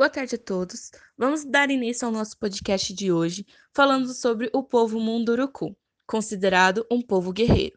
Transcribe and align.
Boa 0.00 0.08
tarde 0.08 0.36
a 0.36 0.38
todos. 0.38 0.90
Vamos 1.14 1.44
dar 1.44 1.70
início 1.70 2.06
ao 2.06 2.10
nosso 2.10 2.38
podcast 2.38 2.94
de 2.94 3.12
hoje, 3.12 3.44
falando 3.74 4.14
sobre 4.14 4.48
o 4.50 4.62
povo 4.62 4.98
Munduruku, 4.98 5.76
considerado 6.06 6.86
um 6.90 7.02
povo 7.02 7.30
guerreiro. 7.34 7.76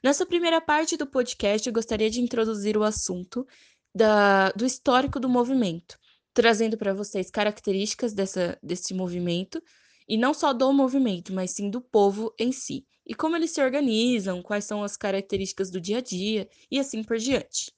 Nessa 0.00 0.24
primeira 0.24 0.60
parte 0.60 0.96
do 0.96 1.04
podcast, 1.04 1.66
eu 1.66 1.72
gostaria 1.72 2.08
de 2.08 2.20
introduzir 2.20 2.76
o 2.76 2.84
assunto 2.84 3.44
da, 3.92 4.52
do 4.52 4.64
histórico 4.64 5.18
do 5.18 5.28
movimento, 5.28 5.98
trazendo 6.32 6.78
para 6.78 6.94
vocês 6.94 7.28
características 7.28 8.14
dessa, 8.14 8.56
desse 8.62 8.94
movimento, 8.94 9.60
e 10.08 10.16
não 10.16 10.32
só 10.32 10.52
do 10.52 10.72
movimento, 10.72 11.32
mas 11.32 11.50
sim 11.50 11.68
do 11.68 11.80
povo 11.80 12.32
em 12.38 12.52
si, 12.52 12.86
e 13.04 13.16
como 13.16 13.34
eles 13.34 13.50
se 13.50 13.60
organizam, 13.60 14.42
quais 14.42 14.64
são 14.64 14.84
as 14.84 14.96
características 14.96 15.72
do 15.72 15.80
dia 15.80 15.98
a 15.98 16.02
dia, 16.02 16.48
e 16.70 16.78
assim 16.78 17.02
por 17.02 17.18
diante. 17.18 17.72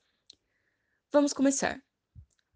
Vamos 1.10 1.32
começar. 1.32 1.82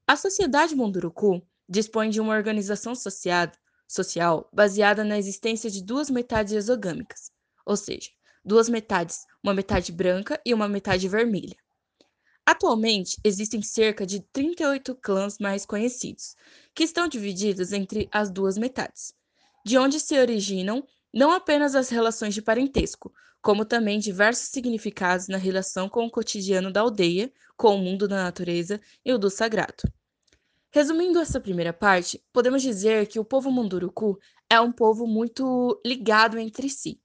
A 0.07 0.17
sociedade 0.17 0.77
Munduruku 0.77 1.41
dispõe 1.67 2.11
de 2.11 2.21
uma 2.21 2.35
organização 2.35 2.93
social 2.95 4.49
baseada 4.53 5.03
na 5.03 5.19
existência 5.19 5.71
de 5.71 5.83
duas 5.83 6.11
metades 6.11 6.53
exogâmicas, 6.53 7.33
ou 7.65 7.75
seja, 7.75 8.11
duas 8.45 8.69
metades, 8.69 9.25
uma 9.43 9.55
metade 9.55 9.91
branca 9.91 10.39
e 10.45 10.53
uma 10.53 10.69
metade 10.69 11.09
vermelha. 11.09 11.57
Atualmente, 12.45 13.19
existem 13.25 13.63
cerca 13.63 14.05
de 14.05 14.21
38 14.21 14.95
clãs 14.97 15.39
mais 15.39 15.65
conhecidos, 15.65 16.37
que 16.75 16.85
estão 16.85 17.09
divididos 17.09 17.73
entre 17.73 18.07
as 18.13 18.31
duas 18.31 18.59
metades, 18.59 19.15
de 19.65 19.79
onde 19.79 19.99
se 19.99 20.19
originam 20.19 20.87
não 21.15 21.31
apenas 21.31 21.77
as 21.77 21.89
relações 21.89 22.35
de 22.35 22.43
parentesco, 22.43 23.13
como 23.41 23.65
também 23.65 24.01
diversos 24.01 24.49
significados 24.49 25.29
na 25.29 25.37
relação 25.37 25.89
com 25.89 26.05
o 26.05 26.11
cotidiano 26.11 26.73
da 26.73 26.81
aldeia, 26.81 27.33
com 27.57 27.77
o 27.77 27.79
mundo 27.79 28.09
da 28.09 28.17
natureza 28.25 28.81
e 29.05 29.13
o 29.13 29.19
do 29.19 29.31
sagrado. 29.31 29.85
Resumindo 30.73 31.21
essa 31.21 31.41
primeira 31.41 31.73
parte, 31.73 32.21
podemos 32.33 32.61
dizer 32.61 33.07
que 33.07 33.21
o 33.21 33.25
povo 33.25 33.53
Munduruku 33.53 34.19
é 34.51 34.59
um 34.59 34.73
povo 34.73 35.07
muito 35.07 35.81
ligado 35.87 36.37
entre 36.37 36.69
si, 36.69 37.01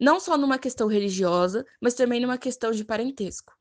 não 0.00 0.18
só 0.18 0.36
numa 0.36 0.58
questão 0.58 0.88
religiosa, 0.88 1.64
mas 1.80 1.94
também 1.94 2.18
numa 2.18 2.36
questão 2.36 2.72
de 2.72 2.84
parentesco. 2.84 3.52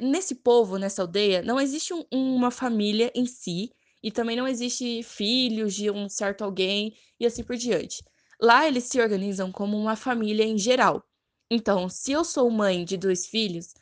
Nesse 0.00 0.34
povo, 0.34 0.76
nessa 0.76 1.02
aldeia, 1.02 1.40
não 1.42 1.60
existe 1.60 1.94
um, 1.94 2.04
uma 2.10 2.50
família 2.50 3.12
em 3.14 3.26
si, 3.26 3.72
e 4.02 4.10
também 4.10 4.36
não 4.36 4.46
existe 4.46 5.02
filhos 5.02 5.74
de 5.74 5.90
um 5.90 6.08
certo 6.08 6.42
alguém 6.42 6.96
e 7.18 7.26
assim 7.26 7.42
por 7.42 7.56
diante. 7.56 8.02
Lá 8.40 8.66
eles 8.66 8.84
se 8.84 9.00
organizam 9.00 9.50
como 9.50 9.76
uma 9.76 9.96
família 9.96 10.44
em 10.44 10.56
geral. 10.56 11.04
Então, 11.50 11.88
se 11.88 12.12
eu 12.12 12.24
sou 12.24 12.50
mãe 12.50 12.84
de 12.84 12.96
dois 12.96 13.26
filhos, 13.26 13.74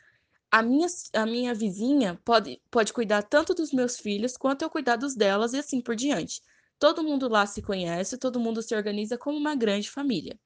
a 0.49 0.61
minha, 0.63 0.87
a 1.13 1.25
minha 1.25 1.53
vizinha 1.53 2.19
pode, 2.23 2.61
pode 2.71 2.93
cuidar 2.93 3.23
tanto 3.23 3.53
dos 3.53 3.71
meus 3.71 3.97
filhos 3.97 4.37
quanto 4.37 4.63
eu 4.63 4.69
cuidar 4.69 4.95
dos 4.95 5.15
delas 5.15 5.53
e 5.53 5.59
assim 5.59 5.81
por 5.81 5.95
diante. 5.95 6.41
Todo 6.79 7.03
mundo 7.03 7.27
lá 7.27 7.45
se 7.45 7.61
conhece, 7.61 8.17
todo 8.17 8.39
mundo 8.39 8.61
se 8.61 8.75
organiza 8.75 9.17
como 9.17 9.37
uma 9.37 9.55
grande 9.55 9.89
família. 9.89 10.39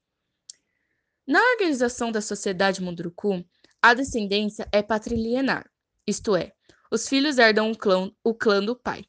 Na 1.27 1.39
organização 1.51 2.11
da 2.11 2.21
sociedade 2.21 2.81
Munduruku, 2.81 3.45
a 3.81 3.93
descendência 3.93 4.67
é 4.71 4.81
patrilinear, 4.81 5.69
isto 6.05 6.35
é, 6.35 6.51
os 6.91 7.07
filhos 7.07 7.37
herdam 7.37 7.71
o 7.71 7.77
clã, 7.77 8.11
o 8.23 8.33
clã 8.33 8.63
do 8.63 8.75
pai, 8.75 9.05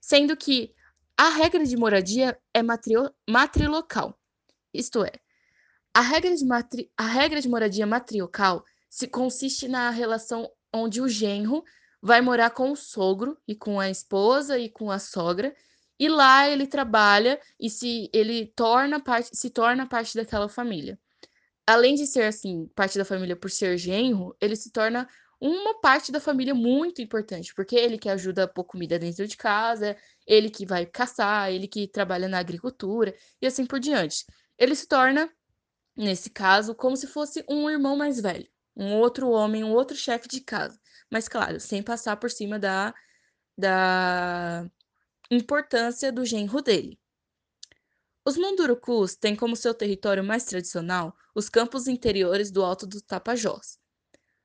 sendo 0.00 0.36
que 0.36 0.74
a 1.16 1.30
regra 1.30 1.64
de 1.64 1.76
moradia 1.76 2.38
é 2.52 2.62
matrio, 2.62 3.10
matrilocal, 3.28 4.18
isto 4.72 5.04
é, 5.04 5.12
a 5.94 6.00
regra 6.00 6.34
de, 6.34 6.44
matri, 6.44 6.90
a 6.96 7.06
regra 7.06 7.40
de 7.40 7.48
moradia 7.48 7.86
matriocal 7.86 8.64
se 8.88 9.06
consiste 9.06 9.66
na 9.66 9.90
relação 9.90 10.50
onde 10.72 11.00
o 11.00 11.08
genro 11.08 11.64
vai 12.02 12.20
morar 12.20 12.50
com 12.50 12.70
o 12.70 12.76
sogro 12.76 13.36
e 13.48 13.54
com 13.54 13.80
a 13.80 13.90
esposa 13.90 14.58
e 14.58 14.68
com 14.68 14.90
a 14.90 14.98
sogra, 14.98 15.54
e 15.98 16.08
lá 16.08 16.48
ele 16.48 16.66
trabalha 16.66 17.40
e 17.58 17.70
se 17.70 18.10
ele 18.12 18.46
torna 18.54 19.00
parte, 19.00 19.30
se 19.34 19.50
torna 19.50 19.86
parte 19.86 20.14
daquela 20.14 20.48
família. 20.48 20.98
Além 21.66 21.94
de 21.94 22.06
ser 22.06 22.24
assim, 22.24 22.66
parte 22.74 22.98
da 22.98 23.04
família 23.04 23.34
por 23.34 23.50
ser 23.50 23.76
genro, 23.78 24.36
ele 24.40 24.54
se 24.54 24.70
torna 24.70 25.08
uma 25.40 25.80
parte 25.80 26.12
da 26.12 26.20
família 26.20 26.54
muito 26.54 27.02
importante, 27.02 27.54
porque 27.54 27.76
ele 27.76 27.98
que 27.98 28.08
ajuda 28.08 28.44
a 28.44 28.48
pôr 28.48 28.64
comida 28.64 28.98
dentro 28.98 29.26
de 29.26 29.36
casa, 29.36 29.96
ele 30.26 30.48
que 30.50 30.64
vai 30.64 30.86
caçar, 30.86 31.50
ele 31.50 31.66
que 31.68 31.88
trabalha 31.88 32.28
na 32.28 32.38
agricultura 32.38 33.14
e 33.40 33.46
assim 33.46 33.66
por 33.66 33.80
diante. 33.80 34.24
Ele 34.58 34.74
se 34.74 34.86
torna, 34.86 35.30
nesse 35.96 36.30
caso, 36.30 36.74
como 36.74 36.96
se 36.96 37.06
fosse 37.06 37.44
um 37.48 37.68
irmão 37.70 37.96
mais 37.96 38.20
velho 38.20 38.48
um 38.76 38.94
outro 38.94 39.30
homem, 39.30 39.64
um 39.64 39.72
outro 39.72 39.96
chefe 39.96 40.28
de 40.28 40.40
casa. 40.40 40.78
Mas, 41.10 41.28
claro, 41.28 41.58
sem 41.58 41.82
passar 41.82 42.16
por 42.18 42.30
cima 42.30 42.58
da, 42.58 42.94
da 43.56 44.70
importância 45.30 46.12
do 46.12 46.24
genro 46.24 46.60
dele. 46.60 47.00
Os 48.24 48.36
Mundurucus 48.36 49.14
têm 49.16 49.34
como 49.34 49.56
seu 49.56 49.72
território 49.72 50.22
mais 50.22 50.44
tradicional 50.44 51.16
os 51.34 51.48
campos 51.48 51.86
interiores 51.86 52.50
do 52.50 52.62
Alto 52.62 52.86
do 52.86 53.00
Tapajós. 53.00 53.78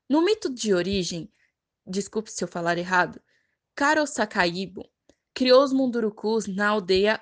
No 0.08 0.24
mito 0.24 0.54
de 0.54 0.74
origem, 0.74 1.32
desculpe 1.86 2.32
se 2.32 2.44
eu 2.44 2.48
falar 2.48 2.78
errado, 2.78 3.20
Karosakaibo 3.76 4.88
criou 5.34 5.64
os 5.64 5.74
Mundurucus 5.74 6.46
na 6.48 6.70
aldeia 6.70 7.22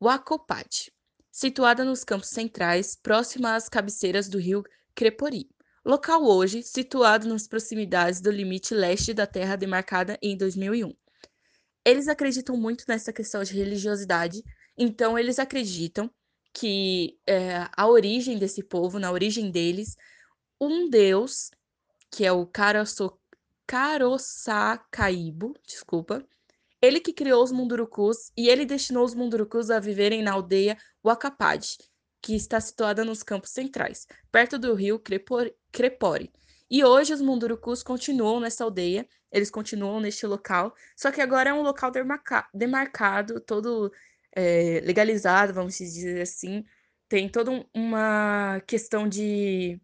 Wakopati, 0.00 0.92
situada 1.36 1.84
nos 1.84 2.02
campos 2.02 2.30
centrais, 2.30 2.96
próxima 2.96 3.54
às 3.54 3.68
cabeceiras 3.68 4.26
do 4.26 4.38
rio 4.38 4.64
Crepori 4.94 5.46
local 5.84 6.24
hoje 6.24 6.62
situado 6.62 7.28
nas 7.28 7.46
proximidades 7.46 8.22
do 8.22 8.30
limite 8.30 8.72
leste 8.74 9.12
da 9.12 9.26
terra 9.26 9.54
demarcada 9.54 10.18
em 10.22 10.34
2001. 10.34 10.94
Eles 11.84 12.08
acreditam 12.08 12.56
muito 12.56 12.86
nessa 12.88 13.12
questão 13.12 13.44
de 13.44 13.52
religiosidade, 13.52 14.42
então 14.78 15.18
eles 15.18 15.38
acreditam 15.38 16.10
que 16.54 17.18
é, 17.26 17.68
a 17.76 17.86
origem 17.86 18.38
desse 18.38 18.62
povo, 18.62 18.98
na 18.98 19.12
origem 19.12 19.50
deles, 19.50 19.94
um 20.58 20.88
deus, 20.88 21.50
que 22.10 22.24
é 22.24 22.32
o 22.32 22.50
Karosakaibo, 23.66 25.54
desculpa, 25.66 26.26
ele 26.80 27.00
que 27.00 27.12
criou 27.12 27.42
os 27.42 27.52
Mundurucus 27.52 28.30
e 28.36 28.48
ele 28.48 28.64
destinou 28.64 29.04
os 29.04 29.14
Mundurucus 29.14 29.70
a 29.70 29.80
viverem 29.80 30.22
na 30.22 30.32
aldeia 30.32 30.76
Wakapad, 31.04 31.78
que 32.22 32.34
está 32.34 32.60
situada 32.60 33.04
nos 33.04 33.22
campos 33.22 33.50
centrais, 33.50 34.06
perto 34.30 34.58
do 34.58 34.74
rio 34.74 35.00
Crepore. 35.72 36.32
E 36.70 36.84
hoje 36.84 37.12
os 37.14 37.20
Mundurucus 37.20 37.82
continuam 37.82 38.40
nessa 38.40 38.64
aldeia, 38.64 39.08
eles 39.30 39.50
continuam 39.50 40.00
neste 40.00 40.26
local, 40.26 40.74
só 40.96 41.12
que 41.12 41.20
agora 41.20 41.50
é 41.50 41.54
um 41.54 41.62
local 41.62 41.90
demarca 41.90 42.48
demarcado, 42.52 43.40
todo 43.40 43.92
é, 44.32 44.80
legalizado, 44.84 45.54
vamos 45.54 45.78
dizer 45.78 46.20
assim. 46.20 46.64
Tem 47.08 47.28
toda 47.28 47.50
um, 47.50 47.64
uma 47.74 48.60
questão 48.66 49.08
de. 49.08 49.80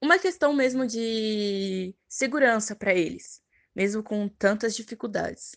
Uma 0.00 0.18
questão 0.18 0.52
mesmo 0.52 0.86
de 0.86 1.94
segurança 2.08 2.76
para 2.76 2.94
eles, 2.94 3.42
mesmo 3.76 4.02
com 4.02 4.26
tantas 4.26 4.74
dificuldades. 4.74 5.54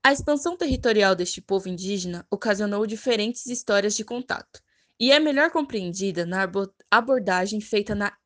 A 0.00 0.12
expansão 0.12 0.56
territorial 0.56 1.16
deste 1.16 1.42
povo 1.42 1.68
indígena 1.68 2.24
ocasionou 2.30 2.86
diferentes 2.86 3.44
histórias 3.46 3.96
de 3.96 4.04
contato, 4.04 4.62
e 5.00 5.10
é 5.10 5.18
melhor 5.18 5.50
compreendida 5.50 6.24
na 6.24 6.48
abordagem 6.88 7.60
feita 7.60 7.92
na 7.92 8.16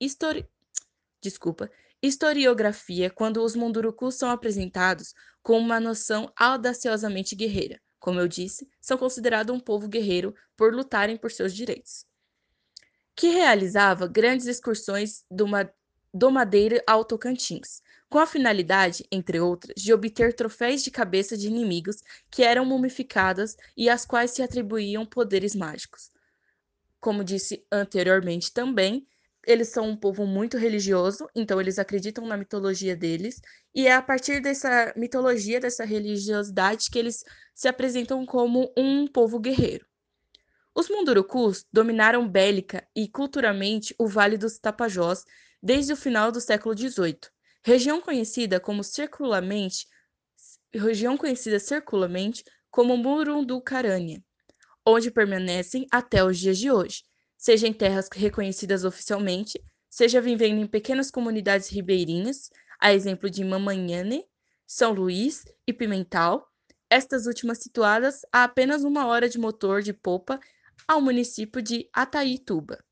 histori... 0.00 0.44
Desculpa, 1.20 1.70
historiografia 2.02 3.10
quando 3.10 3.42
os 3.42 3.54
mundurucus 3.54 4.16
são 4.16 4.30
apresentados 4.30 5.14
com 5.42 5.58
uma 5.58 5.78
noção 5.78 6.32
audaciosamente 6.36 7.36
guerreira. 7.36 7.80
Como 7.98 8.20
eu 8.20 8.28
disse, 8.28 8.68
são 8.80 8.98
considerados 8.98 9.54
um 9.54 9.58
povo 9.58 9.88
guerreiro 9.88 10.34
por 10.56 10.74
lutarem 10.74 11.16
por 11.16 11.30
seus 11.30 11.54
direitos. 11.54 12.04
Que 13.16 13.28
realizava 13.28 14.06
grandes 14.06 14.46
excursões 14.46 15.24
do, 15.30 15.46
Ma... 15.48 15.68
do 16.12 16.30
Madeira 16.30 16.82
ao 16.86 17.04
Tocantins, 17.04 17.82
com 18.08 18.18
a 18.18 18.26
finalidade, 18.26 19.04
entre 19.12 19.38
outras, 19.38 19.74
de 19.76 19.92
obter 19.92 20.32
troféus 20.32 20.82
de 20.82 20.90
cabeça 20.90 21.36
de 21.36 21.46
inimigos 21.46 21.96
que 22.30 22.42
eram 22.42 22.64
mumificadas 22.64 23.56
e 23.76 23.88
às 23.88 24.06
quais 24.06 24.30
se 24.30 24.42
atribuíam 24.42 25.04
poderes 25.04 25.54
mágicos. 25.54 26.10
Como 27.00 27.22
disse 27.22 27.64
anteriormente 27.70 28.52
também, 28.52 29.06
eles 29.46 29.68
são 29.68 29.88
um 29.88 29.96
povo 29.96 30.26
muito 30.26 30.58
religioso, 30.58 31.28
então 31.34 31.60
eles 31.60 31.78
acreditam 31.78 32.26
na 32.26 32.36
mitologia 32.36 32.96
deles, 32.96 33.40
e 33.74 33.86
é 33.86 33.94
a 33.94 34.02
partir 34.02 34.40
dessa 34.40 34.92
mitologia, 34.96 35.60
dessa 35.60 35.84
religiosidade, 35.84 36.90
que 36.90 36.98
eles 36.98 37.24
se 37.54 37.68
apresentam 37.68 38.26
como 38.26 38.72
um 38.76 39.06
povo 39.06 39.38
guerreiro. 39.38 39.86
Os 40.74 40.88
Mundurucus 40.88 41.66
dominaram 41.72 42.28
bélica 42.28 42.86
e 42.94 43.08
culturalmente 43.08 43.94
o 43.98 44.06
Vale 44.06 44.36
dos 44.36 44.58
Tapajós 44.58 45.24
desde 45.62 45.92
o 45.92 45.96
final 45.96 46.30
do 46.30 46.40
século 46.40 46.76
XVIII, 46.76 47.18
região 47.68 48.00
conhecida 48.00 48.58
como 48.58 48.82
circularmente, 48.82 49.86
região 50.72 51.18
conhecida 51.18 51.60
circularmente 51.60 52.42
como 52.70 52.96
Murunducarânia, 52.96 54.24
onde 54.86 55.10
permanecem 55.10 55.86
até 55.90 56.24
os 56.24 56.38
dias 56.38 56.56
de 56.56 56.70
hoje, 56.70 57.02
seja 57.36 57.68
em 57.68 57.72
terras 57.74 58.08
reconhecidas 58.10 58.84
oficialmente, 58.84 59.62
seja 59.90 60.18
vivendo 60.18 60.62
em 60.62 60.66
pequenas 60.66 61.10
comunidades 61.10 61.68
ribeirinhas, 61.68 62.48
a 62.80 62.94
exemplo 62.94 63.28
de 63.28 63.44
Mamanhane, 63.44 64.24
São 64.66 64.92
Luís 64.94 65.44
e 65.66 65.72
Pimental, 65.74 66.48
estas 66.88 67.26
últimas 67.26 67.58
situadas 67.58 68.22
a 68.32 68.44
apenas 68.44 68.82
uma 68.82 69.06
hora 69.06 69.28
de 69.28 69.38
motor 69.38 69.82
de 69.82 69.92
popa 69.92 70.40
ao 70.86 71.02
município 71.02 71.60
de 71.60 71.86
Ataituba. 71.92 72.82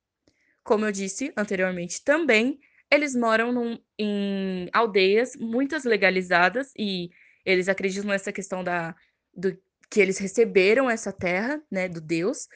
Como 0.63 0.85
eu 0.85 0.93
disse 0.93 1.33
anteriormente 1.35 2.05
também, 2.05 2.61
eles 2.91 3.15
moram 3.15 3.53
num, 3.53 3.79
em 3.99 4.69
aldeias 4.73 5.37
muitas 5.37 5.85
legalizadas 5.85 6.73
e 6.77 7.11
eles 7.45 7.69
acreditam 7.69 8.11
nessa 8.11 8.33
questão 8.33 8.63
da, 8.63 8.95
do, 9.35 9.57
que 9.91 10.01
eles 10.01 10.19
receberam 10.19 10.91
essa 10.91 11.13
terra, 11.13 11.63
né, 11.71 11.89
do 11.89 12.01
Deus, 12.01 12.49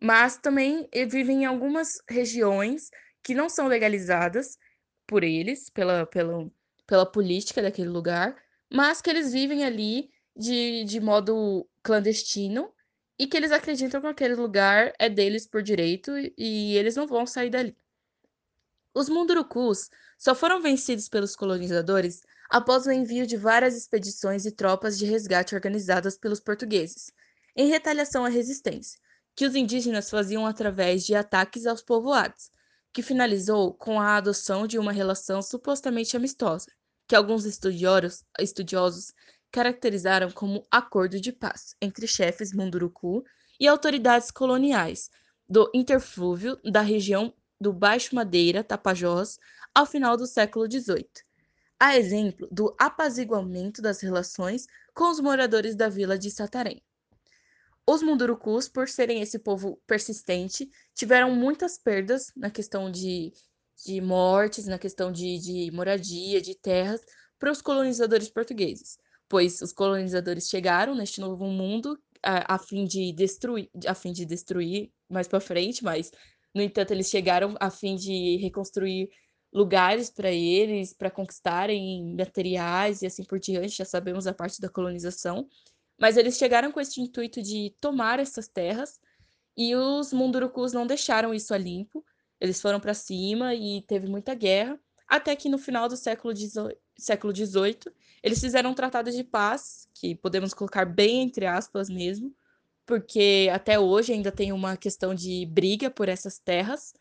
mas 0.00 0.38
também 0.38 0.88
vivem 1.08 1.42
em 1.42 1.46
algumas 1.46 2.00
regiões 2.08 2.90
que 3.22 3.34
não 3.34 3.48
são 3.48 3.66
legalizadas 3.66 4.58
por 5.06 5.24
eles, 5.24 5.70
pela, 5.70 6.06
pela, 6.06 6.50
pela 6.86 7.06
política 7.06 7.62
daquele 7.62 7.88
lugar, 7.88 8.36
mas 8.72 9.00
que 9.00 9.10
eles 9.10 9.32
vivem 9.32 9.64
ali 9.64 10.10
de, 10.36 10.84
de 10.84 11.00
modo 11.00 11.68
clandestino 11.82 12.72
e 13.18 13.26
que 13.26 13.36
eles 13.36 13.50
acreditam 13.50 14.00
que 14.00 14.06
aquele 14.06 14.34
lugar 14.34 14.92
é 14.98 15.08
deles 15.08 15.46
por 15.46 15.62
direito 15.62 16.12
e 16.36 16.76
eles 16.76 16.94
não 16.94 17.06
vão 17.06 17.26
sair 17.26 17.50
dali. 17.50 17.76
Os 18.98 19.08
Mundurucus 19.08 19.90
só 20.18 20.34
foram 20.34 20.60
vencidos 20.60 21.08
pelos 21.08 21.36
colonizadores 21.36 22.20
após 22.50 22.84
o 22.84 22.90
envio 22.90 23.28
de 23.28 23.36
várias 23.36 23.76
expedições 23.76 24.44
e 24.44 24.50
tropas 24.50 24.98
de 24.98 25.06
resgate 25.06 25.54
organizadas 25.54 26.18
pelos 26.18 26.40
portugueses, 26.40 27.12
em 27.54 27.68
retaliação 27.68 28.24
à 28.24 28.28
resistência, 28.28 28.98
que 29.36 29.46
os 29.46 29.54
indígenas 29.54 30.10
faziam 30.10 30.44
através 30.44 31.06
de 31.06 31.14
ataques 31.14 31.64
aos 31.64 31.80
povoados, 31.80 32.50
que 32.92 33.00
finalizou 33.00 33.72
com 33.72 34.00
a 34.00 34.16
adoção 34.16 34.66
de 34.66 34.80
uma 34.80 34.90
relação 34.90 35.42
supostamente 35.42 36.16
amistosa, 36.16 36.66
que 37.06 37.14
alguns 37.14 37.44
estudiosos, 37.44 38.24
estudiosos 38.40 39.12
caracterizaram 39.52 40.28
como 40.32 40.66
acordo 40.72 41.20
de 41.20 41.30
paz 41.30 41.76
entre 41.80 42.08
chefes 42.08 42.52
Munduruku 42.52 43.22
e 43.60 43.68
autoridades 43.68 44.32
coloniais 44.32 45.08
do 45.48 45.70
interflúvio 45.72 46.58
da 46.64 46.80
região 46.80 47.32
do 47.60 47.72
Baixo 47.72 48.14
Madeira, 48.14 48.64
Tapajós, 48.64 49.38
ao 49.74 49.86
final 49.86 50.16
do 50.16 50.26
século 50.26 50.70
XVIII, 50.70 51.08
a 51.78 51.96
exemplo 51.96 52.48
do 52.50 52.74
apaziguamento 52.78 53.80
das 53.80 54.00
relações 54.00 54.66
com 54.94 55.10
os 55.10 55.20
moradores 55.20 55.74
da 55.74 55.88
vila 55.88 56.18
de 56.18 56.30
Satarém. 56.30 56.82
Os 57.86 58.02
Mundurucus, 58.02 58.68
por 58.68 58.88
serem 58.88 59.22
esse 59.22 59.38
povo 59.38 59.80
persistente, 59.86 60.70
tiveram 60.94 61.34
muitas 61.34 61.78
perdas 61.78 62.30
na 62.36 62.50
questão 62.50 62.90
de, 62.90 63.32
de 63.86 64.00
mortes, 64.00 64.66
na 64.66 64.78
questão 64.78 65.10
de, 65.10 65.38
de 65.38 65.70
moradia, 65.72 66.40
de 66.40 66.54
terras, 66.54 67.00
para 67.38 67.50
os 67.50 67.62
colonizadores 67.62 68.28
portugueses 68.28 68.98
pois 69.28 69.60
os 69.60 69.72
colonizadores 69.72 70.48
chegaram 70.48 70.94
neste 70.94 71.20
novo 71.20 71.44
mundo 71.46 71.98
a, 72.22 72.54
a 72.54 72.58
fim 72.58 72.84
de 72.84 73.12
destruir, 73.12 73.68
a 73.86 73.94
fim 73.94 74.12
de 74.12 74.24
destruir 74.24 74.90
mais 75.08 75.28
para 75.28 75.40
frente, 75.40 75.84
mas 75.84 76.10
no 76.54 76.62
entanto 76.62 76.90
eles 76.92 77.08
chegaram 77.08 77.54
a 77.60 77.70
fim 77.70 77.96
de 77.96 78.36
reconstruir 78.36 79.10
lugares 79.52 80.10
para 80.10 80.30
eles, 80.30 80.92
para 80.92 81.10
conquistarem 81.10 82.14
materiais 82.14 83.02
e 83.02 83.06
assim 83.06 83.24
por 83.24 83.38
diante, 83.38 83.76
já 83.76 83.84
sabemos 83.84 84.26
a 84.26 84.34
parte 84.34 84.60
da 84.60 84.68
colonização, 84.68 85.48
mas 85.98 86.16
eles 86.16 86.36
chegaram 86.36 86.70
com 86.70 86.80
esse 86.80 87.00
intuito 87.00 87.42
de 87.42 87.74
tomar 87.80 88.18
essas 88.18 88.46
terras 88.46 89.00
e 89.56 89.74
os 89.74 90.12
mundurucus 90.12 90.72
não 90.72 90.86
deixaram 90.86 91.34
isso 91.34 91.52
a 91.52 91.58
limpo, 91.58 92.04
eles 92.40 92.60
foram 92.60 92.78
para 92.78 92.94
cima 92.94 93.54
e 93.54 93.82
teve 93.82 94.06
muita 94.06 94.34
guerra, 94.34 94.78
até 95.08 95.34
que 95.34 95.48
no 95.48 95.58
final 95.58 95.88
do 95.88 95.96
século 95.96 96.36
XVIII, 96.36 97.92
eles 98.22 98.40
fizeram 98.40 98.70
um 98.70 98.74
tratado 98.74 99.10
de 99.10 99.24
paz, 99.24 99.88
que 99.94 100.14
podemos 100.14 100.52
colocar 100.52 100.84
bem 100.84 101.22
entre 101.22 101.46
aspas 101.46 101.88
mesmo, 101.88 102.32
porque 102.88 103.50
até 103.52 103.78
hoje 103.78 104.14
ainda 104.14 104.32
tem 104.32 104.50
uma 104.50 104.74
questão 104.74 105.14
de 105.14 105.44
briga 105.44 105.90
por 105.90 106.08
essas 106.08 106.38
terras. 106.38 106.94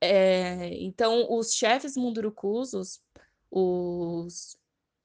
É, 0.00 0.74
então, 0.82 1.32
os 1.32 1.54
chefes 1.54 1.96
mundurucus, 1.96 2.74
os, 2.74 3.00
os 3.48 4.56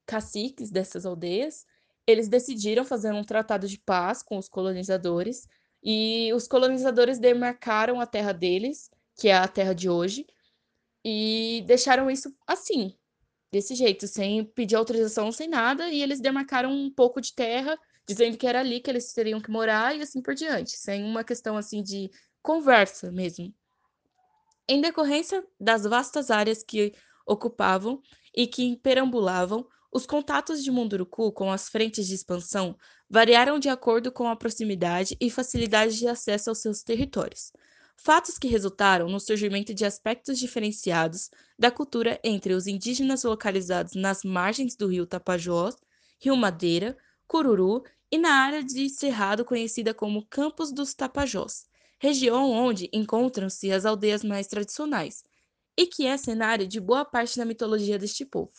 caciques 0.07 0.71
dessas 0.71 1.05
aldeias, 1.05 1.67
eles 2.07 2.27
decidiram 2.27 2.83
fazer 2.83 3.13
um 3.13 3.23
tratado 3.23 3.67
de 3.67 3.77
paz 3.77 4.23
com 4.23 4.39
os 4.39 4.49
colonizadores, 4.49 5.47
e 5.83 6.33
os 6.33 6.47
colonizadores 6.47 7.19
demarcaram 7.19 8.01
a 8.01 8.07
terra 8.07 8.31
deles, 8.31 8.89
que 9.15 9.27
é 9.27 9.35
a 9.35 9.47
terra 9.47 9.73
de 9.73 9.87
hoje, 9.87 10.25
e 11.05 11.63
deixaram 11.67 12.09
isso 12.09 12.35
assim, 12.47 12.97
desse 13.51 13.75
jeito, 13.75 14.07
sem 14.07 14.43
pedir 14.43 14.77
autorização, 14.77 15.31
sem 15.31 15.47
nada, 15.47 15.89
e 15.91 16.01
eles 16.01 16.19
demarcaram 16.19 16.71
um 16.71 16.91
pouco 16.91 17.21
de 17.21 17.35
terra, 17.35 17.77
dizendo 18.07 18.37
que 18.37 18.47
era 18.47 18.59
ali 18.59 18.79
que 18.79 18.89
eles 18.89 19.11
teriam 19.13 19.41
que 19.41 19.51
morar 19.51 19.95
e 19.95 20.01
assim 20.01 20.21
por 20.21 20.33
diante, 20.33 20.71
sem 20.71 21.03
uma 21.03 21.23
questão 21.23 21.57
assim 21.57 21.83
de 21.83 22.09
conversa 22.41 23.11
mesmo. 23.11 23.53
Em 24.67 24.81
decorrência 24.81 25.45
das 25.59 25.83
vastas 25.83 26.29
áreas 26.31 26.63
que 26.63 26.93
ocupavam 27.25 28.01
e 28.35 28.47
que 28.47 28.77
perambulavam, 28.77 29.67
os 29.91 30.05
contatos 30.05 30.63
de 30.63 30.71
Munduruku 30.71 31.31
com 31.31 31.51
as 31.51 31.69
frentes 31.69 32.07
de 32.07 32.15
expansão 32.15 32.77
variaram 33.09 33.57
de 33.57 33.69
acordo 33.69 34.11
com 34.11 34.27
a 34.27 34.35
proximidade 34.35 35.17
e 35.19 35.29
facilidade 35.29 35.97
de 35.97 36.07
acesso 36.07 36.49
aos 36.49 36.59
seus 36.59 36.83
territórios 36.83 37.51
fatos 37.97 38.37
que 38.37 38.47
resultaram 38.47 39.09
no 39.09 39.19
surgimento 39.19 39.73
de 39.73 39.83
aspectos 39.83 40.37
diferenciados 40.37 41.29
da 41.57 41.71
cultura 41.71 42.19
entre 42.23 42.53
os 42.53 42.67
indígenas 42.67 43.23
localizados 43.23 43.95
nas 43.95 44.23
margens 44.23 44.75
do 44.75 44.87
rio 44.87 45.05
Tapajós, 45.05 45.75
Rio 46.19 46.37
Madeira, 46.37 46.95
Cururu 47.27 47.83
e 48.11 48.17
na 48.17 48.31
área 48.31 48.63
de 48.63 48.89
cerrado 48.89 49.43
conhecida 49.43 49.93
como 49.93 50.25
Campos 50.27 50.71
dos 50.71 50.93
Tapajós, 50.93 51.65
região 51.99 52.51
onde 52.51 52.89
encontram-se 52.93 53.71
as 53.71 53.85
aldeias 53.85 54.23
mais 54.23 54.47
tradicionais, 54.47 55.23
e 55.77 55.85
que 55.85 56.05
é 56.05 56.17
cenário 56.17 56.67
de 56.67 56.79
boa 56.79 57.05
parte 57.05 57.37
da 57.37 57.45
mitologia 57.45 57.99
deste 57.99 58.25
povo. 58.25 58.51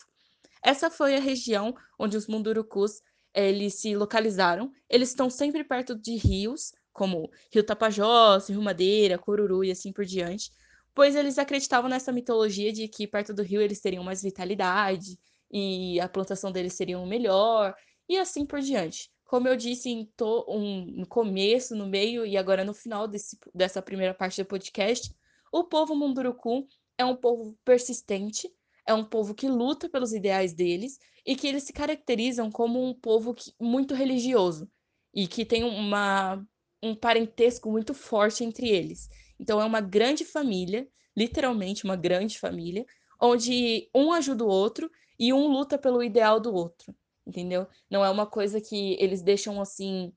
Essa 0.63 0.89
foi 0.89 1.15
a 1.15 1.19
região 1.19 1.75
onde 1.97 2.17
os 2.17 2.27
mundurucus 2.27 3.01
eles 3.33 3.75
se 3.75 3.95
localizaram. 3.95 4.71
Eles 4.89 5.09
estão 5.09 5.29
sempre 5.29 5.63
perto 5.63 5.95
de 5.95 6.15
rios, 6.15 6.73
como 6.91 7.29
Rio 7.51 7.63
Tapajós, 7.63 8.49
Rio 8.49 8.61
Madeira, 8.61 9.17
Cururu 9.17 9.63
e 9.63 9.71
assim 9.71 9.91
por 9.93 10.05
diante, 10.05 10.51
pois 10.93 11.15
eles 11.15 11.37
acreditavam 11.37 11.89
nessa 11.89 12.11
mitologia 12.11 12.73
de 12.73 12.87
que 12.87 13.07
perto 13.07 13.33
do 13.33 13.41
rio 13.41 13.61
eles 13.61 13.79
teriam 13.79 14.03
mais 14.03 14.21
vitalidade 14.21 15.17
e 15.51 15.99
a 15.99 16.09
plantação 16.09 16.51
deles 16.51 16.73
seria 16.73 16.99
melhor 17.05 17.73
e 18.07 18.17
assim 18.17 18.45
por 18.45 18.59
diante. 18.59 19.09
Como 19.29 19.47
eu 19.47 19.55
disse 19.55 19.89
em 19.89 20.05
to, 20.17 20.43
um, 20.49 20.85
no 20.85 21.05
começo, 21.05 21.75
no 21.75 21.85
meio 21.85 22.25
e 22.25 22.35
agora 22.35 22.65
no 22.65 22.73
final 22.73 23.07
desse, 23.07 23.37
dessa 23.53 23.79
primeira 23.79 24.11
parte 24.11 24.41
do 24.41 24.47
podcast, 24.47 25.15
o 25.53 25.65
povo 25.65 25.95
Munduruku 25.95 26.67
é 26.97 27.05
um 27.05 27.15
povo 27.15 27.55
persistente, 27.63 28.51
é 28.87 28.91
um 28.91 29.05
povo 29.05 29.35
que 29.35 29.47
luta 29.47 29.87
pelos 29.87 30.13
ideais 30.13 30.51
deles 30.51 30.97
e 31.23 31.35
que 31.35 31.47
eles 31.47 31.61
se 31.61 31.71
caracterizam 31.71 32.49
como 32.49 32.83
um 32.83 32.91
povo 32.91 33.35
que, 33.35 33.53
muito 33.59 33.93
religioso 33.93 34.67
e 35.13 35.27
que 35.27 35.45
tem 35.45 35.63
uma 35.63 36.43
um 36.81 36.95
parentesco 36.95 37.69
muito 37.69 37.93
forte 37.93 38.43
entre 38.43 38.67
eles. 38.67 39.11
Então 39.39 39.61
é 39.61 39.65
uma 39.65 39.79
grande 39.79 40.25
família, 40.25 40.87
literalmente 41.15 41.83
uma 41.83 41.95
grande 41.95 42.39
família, 42.39 42.83
onde 43.21 43.91
um 43.93 44.11
ajuda 44.11 44.43
o 44.43 44.49
outro 44.49 44.89
e 45.19 45.31
um 45.31 45.45
luta 45.45 45.77
pelo 45.77 46.01
ideal 46.01 46.39
do 46.39 46.51
outro, 46.51 46.95
entendeu? 47.29 47.67
Não 47.89 48.03
é 48.03 48.09
uma 48.09 48.25
coisa 48.25 48.59
que 48.59 48.97
eles 48.99 49.21
deixam 49.21 49.61
assim, 49.61 50.11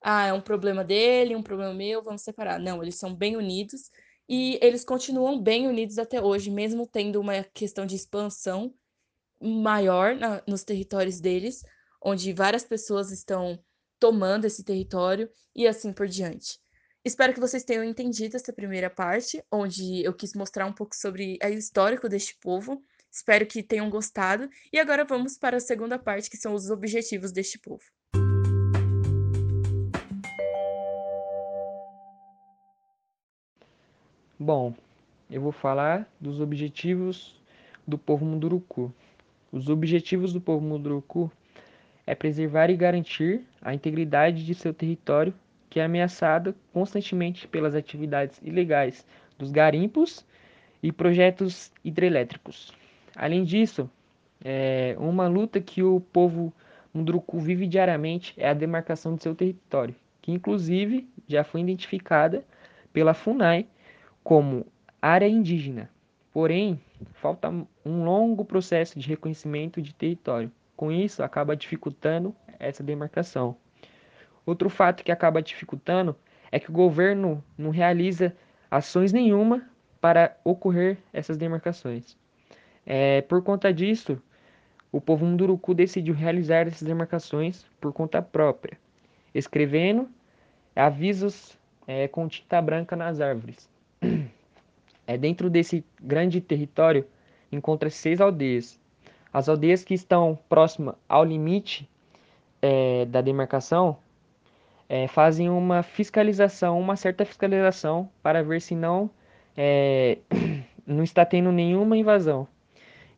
ah, 0.00 0.26
é 0.26 0.32
um 0.32 0.40
problema 0.40 0.82
dele, 0.82 1.36
um 1.36 1.42
problema 1.42 1.74
meu, 1.74 2.02
vamos 2.02 2.22
separar. 2.22 2.58
Não, 2.58 2.82
eles 2.82 2.96
são 2.96 3.14
bem 3.14 3.36
unidos 3.36 3.90
e 4.28 4.58
eles 4.62 4.84
continuam 4.84 5.40
bem 5.40 5.68
unidos 5.68 5.98
até 5.98 6.22
hoje, 6.22 6.50
mesmo 6.50 6.86
tendo 6.86 7.20
uma 7.20 7.44
questão 7.44 7.84
de 7.84 7.96
expansão 7.96 8.74
maior 9.40 10.14
na, 10.14 10.42
nos 10.46 10.64
territórios 10.64 11.20
deles, 11.20 11.62
onde 12.00 12.32
várias 12.32 12.64
pessoas 12.64 13.10
estão 13.10 13.62
tomando 13.98 14.44
esse 14.44 14.64
território 14.64 15.30
e 15.54 15.66
assim 15.66 15.92
por 15.92 16.08
diante. 16.08 16.58
Espero 17.04 17.34
que 17.34 17.40
vocês 17.40 17.64
tenham 17.64 17.82
entendido 17.82 18.36
essa 18.36 18.52
primeira 18.52 18.88
parte, 18.88 19.42
onde 19.50 20.04
eu 20.04 20.14
quis 20.14 20.34
mostrar 20.34 20.66
um 20.66 20.72
pouco 20.72 20.94
sobre 20.94 21.38
o 21.42 21.48
histórico 21.48 22.08
deste 22.08 22.36
povo. 22.40 22.82
Espero 23.12 23.44
que 23.44 23.62
tenham 23.62 23.90
gostado. 23.90 24.48
E 24.72 24.78
agora 24.78 25.04
vamos 25.04 25.36
para 25.36 25.58
a 25.58 25.60
segunda 25.60 25.98
parte, 25.98 26.30
que 26.30 26.36
são 26.38 26.54
os 26.54 26.70
objetivos 26.70 27.30
deste 27.30 27.58
povo. 27.58 27.84
Bom, 34.38 34.74
eu 35.30 35.42
vou 35.42 35.52
falar 35.52 36.10
dos 36.18 36.40
objetivos 36.40 37.38
do 37.86 37.98
povo 37.98 38.24
Munduruku. 38.24 38.92
Os 39.52 39.68
objetivos 39.68 40.32
do 40.32 40.40
povo 40.40 40.64
Munduruku 40.64 41.30
é 42.06 42.14
preservar 42.14 42.70
e 42.70 42.76
garantir 42.76 43.44
a 43.60 43.74
integridade 43.74 44.44
de 44.44 44.54
seu 44.54 44.72
território, 44.72 45.34
que 45.68 45.78
é 45.78 45.84
ameaçado 45.84 46.54
constantemente 46.72 47.46
pelas 47.46 47.74
atividades 47.74 48.40
ilegais 48.42 49.06
dos 49.38 49.52
garimpos 49.52 50.24
e 50.82 50.90
projetos 50.90 51.70
hidrelétricos. 51.84 52.72
Além 53.16 53.44
disso, 53.44 53.90
é 54.44 54.96
uma 54.98 55.28
luta 55.28 55.60
que 55.60 55.82
o 55.82 56.00
povo 56.00 56.52
Munduruku 56.92 57.38
vive 57.38 57.66
diariamente 57.66 58.34
é 58.36 58.48
a 58.48 58.54
demarcação 58.54 59.14
de 59.14 59.22
seu 59.22 59.34
território, 59.34 59.94
que 60.20 60.30
inclusive 60.30 61.08
já 61.26 61.42
foi 61.42 61.62
identificada 61.62 62.44
pela 62.92 63.14
FUNAI 63.14 63.66
como 64.22 64.66
área 65.00 65.26
indígena. 65.26 65.90
Porém, 66.32 66.80
falta 67.14 67.48
um 67.84 68.04
longo 68.04 68.44
processo 68.44 68.98
de 68.98 69.08
reconhecimento 69.08 69.80
de 69.80 69.94
território. 69.94 70.52
Com 70.76 70.92
isso, 70.92 71.22
acaba 71.22 71.56
dificultando 71.56 72.34
essa 72.58 72.82
demarcação. 72.82 73.56
Outro 74.44 74.68
fato 74.68 75.04
que 75.04 75.12
acaba 75.12 75.42
dificultando 75.42 76.16
é 76.50 76.58
que 76.58 76.70
o 76.70 76.72
governo 76.72 77.42
não 77.56 77.70
realiza 77.70 78.34
ações 78.70 79.12
nenhuma 79.12 79.62
para 80.00 80.36
ocorrer 80.44 80.98
essas 81.12 81.36
demarcações. 81.36 82.16
É, 82.86 83.22
por 83.22 83.42
conta 83.42 83.72
disso, 83.72 84.20
o 84.90 85.00
povo 85.00 85.24
Munduruku 85.24 85.74
decidiu 85.74 86.14
realizar 86.14 86.66
essas 86.66 86.82
demarcações 86.82 87.64
por 87.80 87.92
conta 87.92 88.20
própria, 88.20 88.78
escrevendo 89.34 90.08
avisos 90.74 91.58
é, 91.86 92.08
com 92.08 92.28
tinta 92.28 92.60
branca 92.60 92.94
nas 92.96 93.20
árvores. 93.20 93.68
É, 95.04 95.18
dentro 95.18 95.50
desse 95.50 95.84
grande 96.00 96.40
território 96.40 97.04
encontra 97.50 97.90
seis 97.90 98.20
aldeias. 98.20 98.78
As 99.32 99.48
aldeias 99.48 99.82
que 99.82 99.94
estão 99.94 100.38
próximas 100.48 100.94
ao 101.08 101.24
limite 101.24 101.90
é, 102.62 103.04
da 103.06 103.20
demarcação 103.20 103.98
é, 104.88 105.08
fazem 105.08 105.50
uma 105.50 105.82
fiscalização, 105.82 106.78
uma 106.78 106.94
certa 106.94 107.24
fiscalização 107.24 108.08
para 108.22 108.44
ver 108.44 108.60
se 108.60 108.76
não 108.76 109.10
é, 109.56 110.18
não 110.86 111.02
está 111.02 111.24
tendo 111.24 111.50
nenhuma 111.50 111.96
invasão. 111.96 112.46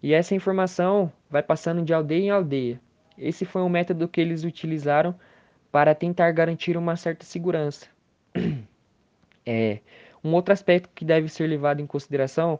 E 0.04 0.12
essa 0.12 0.34
informação 0.34 1.10
vai 1.30 1.42
passando 1.42 1.82
de 1.82 1.94
aldeia 1.94 2.24
em 2.26 2.28
aldeia. 2.28 2.78
Esse 3.16 3.46
foi 3.46 3.62
um 3.62 3.70
método 3.70 4.06
que 4.06 4.20
eles 4.20 4.44
utilizaram 4.44 5.14
para 5.72 5.94
tentar 5.94 6.30
garantir 6.30 6.76
uma 6.76 6.94
certa 6.94 7.24
segurança. 7.24 7.86
É, 9.46 9.80
um 10.24 10.32
outro 10.32 10.54
aspecto 10.54 10.88
que 10.94 11.04
deve 11.04 11.28
ser 11.28 11.46
levado 11.46 11.78
em 11.80 11.86
consideração 11.86 12.58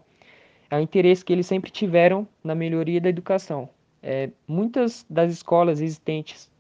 é 0.71 0.77
o 0.77 0.81
interesse 0.81 1.25
que 1.25 1.33
eles 1.33 1.47
sempre 1.47 1.71
tiveram 1.71 2.29
na 2.43 2.55
melhoria 2.55 3.01
da 3.01 3.09
educação. 3.09 3.71
É, 4.03 4.29
muitas 4.47 5.07
das 5.09 5.33
escolas 5.33 5.81
existentes 5.81 6.51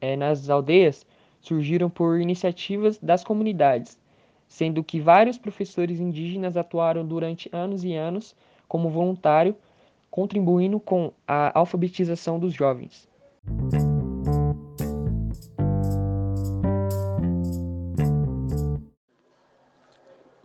é, 0.00 0.16
nas 0.16 0.50
aldeias 0.50 1.06
surgiram 1.40 1.88
por 1.88 2.20
iniciativas 2.20 2.98
das 2.98 3.22
comunidades, 3.22 3.96
sendo 4.48 4.82
que 4.82 5.00
vários 5.00 5.38
professores 5.38 6.00
indígenas 6.00 6.56
atuaram 6.56 7.06
durante 7.06 7.48
anos 7.52 7.84
e 7.84 7.94
anos 7.94 8.34
como 8.66 8.90
voluntário 8.90 9.56
contribuindo 10.10 10.80
com 10.80 11.12
a 11.26 11.58
alfabetização 11.58 12.38
dos 12.38 12.52
jovens. 12.52 13.08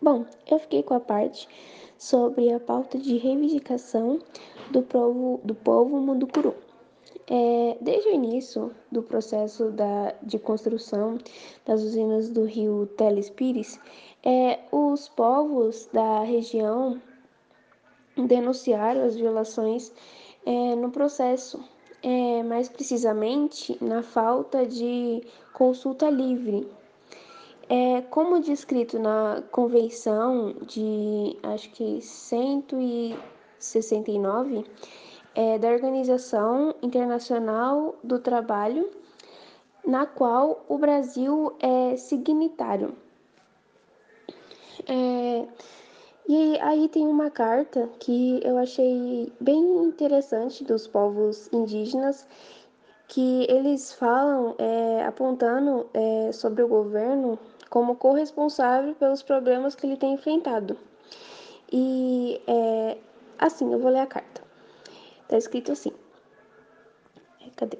Bom, 0.01 0.23
eu 0.45 0.59
fiquei 0.59 0.83
com 0.83 0.93
a 0.93 0.99
parte 0.99 1.47
sobre 1.97 2.53
a 2.53 2.59
pauta 2.59 2.97
de 2.97 3.17
reivindicação 3.17 4.19
do 4.69 4.83
povo, 4.83 5.41
do 5.43 5.55
povo 5.55 5.99
Munducuru. 5.99 6.53
É, 7.27 7.75
desde 7.81 8.09
o 8.09 8.13
início 8.13 8.71
do 8.91 9.01
processo 9.01 9.71
da, 9.71 10.13
de 10.21 10.37
construção 10.37 11.17
das 11.65 11.81
usinas 11.81 12.29
do 12.29 12.45
rio 12.45 12.85
Telespires, 12.97 13.79
é, 14.23 14.59
os 14.71 15.09
povos 15.09 15.89
da 15.91 16.21
região 16.21 17.01
denunciaram 18.15 19.03
as 19.03 19.15
violações 19.15 19.91
é, 20.45 20.75
no 20.75 20.91
processo, 20.91 21.63
é, 22.03 22.43
mais 22.43 22.69
precisamente 22.69 23.75
na 23.83 24.03
falta 24.03 24.65
de 24.65 25.23
consulta 25.53 26.09
livre. 26.09 26.69
É, 27.67 28.01
como 28.11 28.39
descrito 28.39 28.99
na 28.99 29.41
Convenção 29.49 30.53
de, 30.67 31.35
acho 31.41 31.71
que 31.71 31.99
169, 31.99 34.63
é, 35.33 35.57
da 35.57 35.69
Organização 35.69 36.75
Internacional 36.83 37.95
do 38.03 38.19
Trabalho, 38.19 38.91
na 39.83 40.05
qual 40.05 40.63
o 40.69 40.77
Brasil 40.77 41.55
é 41.59 41.97
signatário. 41.97 42.95
É, 44.87 45.47
e 46.27 46.59
aí 46.59 46.87
tem 46.89 47.05
uma 47.05 47.29
carta 47.29 47.87
que 47.99 48.39
eu 48.43 48.57
achei 48.57 49.31
bem 49.39 49.59
interessante 49.83 50.63
dos 50.63 50.87
povos 50.87 51.47
indígenas, 51.53 52.27
que 53.07 53.45
eles 53.47 53.93
falam 53.93 54.55
é, 54.57 55.05
apontando 55.05 55.87
é, 55.93 56.31
sobre 56.31 56.63
o 56.63 56.67
governo 56.67 57.37
como 57.69 57.95
corresponsável 57.95 58.95
pelos 58.95 59.21
problemas 59.21 59.75
que 59.75 59.85
ele 59.85 59.97
tem 59.97 60.13
enfrentado. 60.13 60.75
E 61.71 62.41
é, 62.47 62.97
assim, 63.37 63.71
eu 63.71 63.79
vou 63.79 63.91
ler 63.91 63.99
a 63.99 64.07
carta. 64.07 64.41
Tá 65.27 65.37
escrito 65.37 65.71
assim. 65.71 65.91
Cadê? 67.55 67.77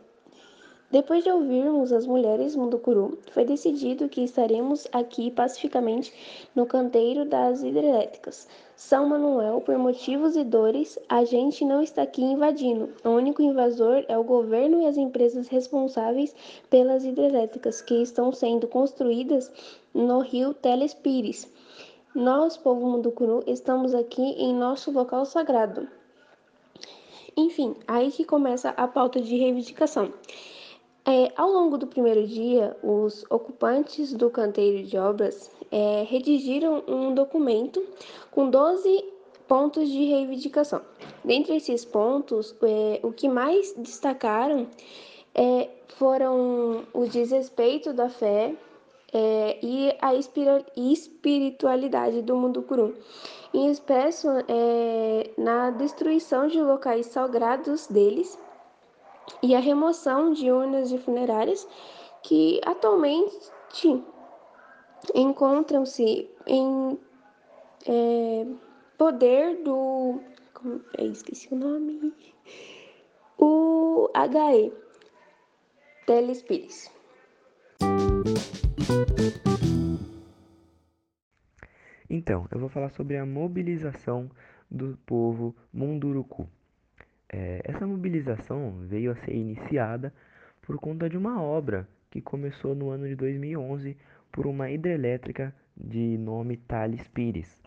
Depois 0.95 1.25
de 1.25 1.29
ouvirmos 1.29 1.91
as 1.91 2.07
mulheres 2.07 2.55
Munducuru, 2.55 3.19
foi 3.31 3.43
decidido 3.43 4.07
que 4.07 4.23
estaremos 4.23 4.87
aqui 4.93 5.29
pacificamente 5.29 6.13
no 6.55 6.65
canteiro 6.65 7.25
das 7.25 7.63
hidrelétricas. 7.63 8.47
São 8.77 9.09
Manuel, 9.09 9.59
por 9.59 9.77
motivos 9.77 10.37
e 10.37 10.43
dores, 10.45 10.97
a 11.09 11.25
gente 11.25 11.65
não 11.65 11.81
está 11.81 12.03
aqui 12.03 12.21
invadindo. 12.21 12.93
O 13.03 13.09
único 13.09 13.41
invasor 13.41 14.05
é 14.07 14.17
o 14.17 14.23
governo 14.23 14.83
e 14.83 14.85
as 14.85 14.95
empresas 14.95 15.49
responsáveis 15.49 16.33
pelas 16.69 17.03
hidrelétricas 17.03 17.81
que 17.81 17.95
estão 17.95 18.31
sendo 18.31 18.65
construídas 18.65 19.51
no 19.93 20.19
rio 20.19 20.53
Telespires. 20.53 21.45
Nós, 22.15 22.55
povo 22.55 22.87
Munducuru, 22.87 23.43
estamos 23.47 23.93
aqui 23.93 24.21
em 24.21 24.55
nosso 24.55 24.91
local 24.91 25.25
sagrado. 25.25 25.89
Enfim, 27.35 27.75
aí 27.85 28.13
que 28.13 28.23
começa 28.23 28.69
a 28.69 28.87
pauta 28.87 29.19
de 29.19 29.35
reivindicação. 29.35 30.13
É, 31.07 31.31
ao 31.35 31.51
longo 31.51 31.77
do 31.77 31.85
primeiro 31.85 32.25
dia, 32.25 32.75
os 32.81 33.24
ocupantes 33.29 34.12
do 34.12 34.27
canteiro 34.31 34.88
de 34.88 34.97
obras 34.97 35.51
é, 35.71 36.03
redigiram 36.09 36.83
um 36.88 37.13
documento 37.13 37.79
com 38.31 38.50
12 38.50 39.05
pontos 39.47 39.88
de 39.88 40.03
reivindicação. 40.05 40.81
Dentre 41.24 41.57
esses 41.57 41.85
pontos, 41.85 42.55
é, 42.63 43.00
o 43.03 43.12
que 43.12 43.29
mais 43.29 43.71
destacaram 43.77 44.65
é, 45.35 45.69
foram 45.89 46.85
o 46.91 47.05
desrespeito 47.05 47.93
da 47.93 48.09
fé 48.09 48.55
é, 49.13 49.59
e 49.62 49.95
a 50.01 50.15
espiritualidade 50.15 52.24
do 52.24 52.35
mundo 52.35 52.63
curu, 52.63 52.95
em 53.53 53.69
expresso 53.69 54.27
é, 54.47 55.29
na 55.38 55.69
destruição 55.69 56.47
de 56.47 56.59
locais 56.59 57.05
sagrados 57.05 57.85
deles 57.85 58.39
e 59.41 59.55
a 59.55 59.60
remoção 59.60 60.34
de 60.34 60.51
urnas 60.51 60.89
de 60.89 60.98
funerárias 60.98 61.67
que 62.24 62.60
atualmente 62.65 64.03
encontram-se 65.13 66.29
em 66.48 67.00
é, 67.88 68.48
poder 68.98 69.63
do. 69.63 70.20
Como, 70.53 70.82
é, 70.98 71.05
esqueci 71.05 71.53
o 71.53 71.55
nome. 71.55 72.13
O 73.38 74.10
HE 74.15 74.74
Telespires. 76.05 76.91
Então, 82.10 82.48
eu 82.51 82.60
vou 82.60 82.70
falar 82.70 82.89
sobre 82.91 83.17
a 83.17 83.25
mobilização 83.25 84.29
do 84.70 84.98
povo 85.05 85.55
Munduruku. 85.74 86.48
É, 87.38 87.60
essa 87.65 87.86
mobilização 87.86 88.80
veio 88.88 89.12
a 89.12 89.15
ser 89.15 89.34
iniciada 89.34 90.13
por 90.62 90.77
conta 90.77 91.10
de 91.10 91.18
uma 91.18 91.42
obra 91.42 91.86
que 92.10 92.22
começou 92.22 92.74
no 92.74 92.89
ano 92.89 93.06
de 93.10 93.15
2011 93.15 93.98
por 94.32 94.48
uma 94.48 94.72
hidrelétrica 94.72 95.54
de 95.75 96.18
nome 96.18 96.56
Thales 96.56 97.06
Pires. 97.10 97.62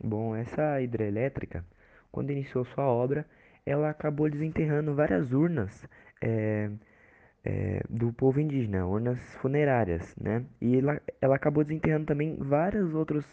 Bom, 0.00 0.36
essa 0.36 0.80
hidrelétrica, 0.80 1.64
quando 2.12 2.30
iniciou 2.30 2.64
sua 2.66 2.84
obra, 2.84 3.26
ela 3.66 3.90
acabou 3.90 4.30
desenterrando 4.30 4.94
várias 4.94 5.32
urnas 5.32 5.84
é, 6.22 6.70
é, 7.44 7.82
do 7.90 8.12
povo 8.12 8.38
indígena, 8.38 8.86
urnas 8.86 9.18
funerárias, 9.42 10.14
né? 10.16 10.44
E 10.60 10.78
ela, 10.78 11.02
ela 11.20 11.34
acabou 11.34 11.64
desenterrando 11.64 12.06
também 12.06 12.36
vários 12.38 12.94
outros 12.94 13.26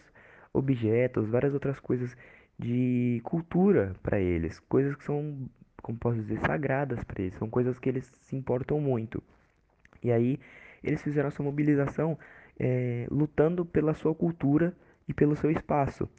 objetos, 0.51 1.29
várias 1.29 1.53
outras 1.53 1.79
coisas 1.79 2.17
de 2.57 3.21
cultura 3.23 3.95
para 4.01 4.19
eles, 4.19 4.59
coisas 4.61 4.95
que 4.95 5.03
são 5.03 5.47
como 5.85 5.99
posso 5.99 6.17
dizer, 6.17 6.39
sagradas 6.39 7.03
para 7.03 7.21
eles, 7.21 7.35
são 7.35 7.47
coisas 7.47 7.77
que 7.77 7.87
eles 7.87 8.11
se 8.21 8.35
importam 8.35 8.81
muito. 8.81 9.21
E 10.01 10.11
aí 10.11 10.39
eles 10.83 10.99
fizeram 11.03 11.27
essa 11.27 11.43
mobilização 11.43 12.17
é, 12.59 13.05
lutando 13.11 13.63
pela 13.63 13.93
sua 13.93 14.15
cultura 14.15 14.73
e 15.07 15.13
pelo 15.13 15.35
seu 15.35 15.51
espaço. 15.51 16.09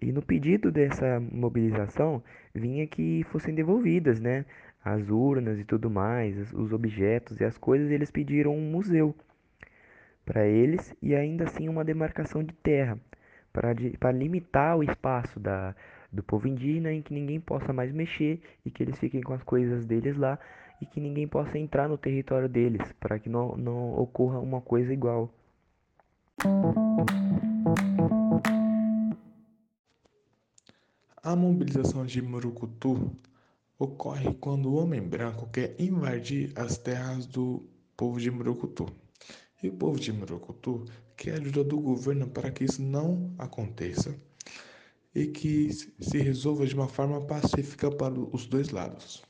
E 0.00 0.10
no 0.10 0.20
pedido 0.20 0.72
dessa 0.72 1.20
mobilização 1.20 2.24
vinha 2.52 2.88
que 2.88 3.24
fossem 3.30 3.54
devolvidas, 3.54 4.18
né, 4.18 4.44
as 4.84 5.08
urnas 5.08 5.60
e 5.60 5.64
tudo 5.64 5.88
mais, 5.88 6.52
os 6.52 6.72
objetos 6.72 7.38
e 7.38 7.44
as 7.44 7.56
coisas, 7.56 7.92
eles 7.92 8.10
pediram 8.10 8.52
um 8.56 8.68
museu 8.68 9.14
para 10.26 10.44
eles 10.44 10.92
e 11.00 11.14
ainda 11.14 11.44
assim 11.44 11.68
uma 11.68 11.84
demarcação 11.84 12.42
de 12.42 12.52
terra 12.52 12.98
para 13.52 14.10
limitar 14.10 14.76
o 14.76 14.82
espaço 14.82 15.38
da, 15.38 15.72
do 16.14 16.22
povo 16.22 16.46
indígena 16.46 16.92
em 16.92 17.02
que 17.02 17.12
ninguém 17.12 17.40
possa 17.40 17.72
mais 17.72 17.92
mexer 17.92 18.40
e 18.64 18.70
que 18.70 18.82
eles 18.82 18.96
fiquem 18.98 19.20
com 19.20 19.34
as 19.34 19.42
coisas 19.42 19.84
deles 19.84 20.16
lá 20.16 20.38
e 20.80 20.86
que 20.86 21.00
ninguém 21.00 21.26
possa 21.26 21.58
entrar 21.58 21.88
no 21.88 21.98
território 21.98 22.48
deles 22.48 22.82
para 23.00 23.18
que 23.18 23.28
não, 23.28 23.56
não 23.56 23.98
ocorra 23.98 24.38
uma 24.38 24.60
coisa 24.60 24.92
igual. 24.92 25.32
A 31.22 31.34
mobilização 31.34 32.04
de 32.04 32.20
Murucutu 32.22 33.10
ocorre 33.78 34.34
quando 34.34 34.66
o 34.66 34.76
homem 34.76 35.00
branco 35.00 35.48
quer 35.48 35.74
invadir 35.78 36.52
as 36.54 36.78
terras 36.78 37.26
do 37.26 37.66
povo 37.96 38.20
de 38.20 38.30
Murucutu. 38.30 38.86
E 39.62 39.68
o 39.68 39.72
povo 39.72 39.98
de 39.98 40.12
Murucutu 40.12 40.84
quer 41.16 41.40
ajuda 41.40 41.64
do 41.64 41.80
governo 41.80 42.28
para 42.28 42.50
que 42.50 42.64
isso 42.64 42.82
não 42.82 43.32
aconteça 43.38 44.14
e 45.14 45.26
que 45.26 45.70
se 45.72 46.18
resolva 46.18 46.66
de 46.66 46.74
uma 46.74 46.88
forma 46.88 47.20
pacífica 47.20 47.90
para 47.90 48.14
os 48.14 48.46
dois 48.46 48.70
lados. 48.70 49.22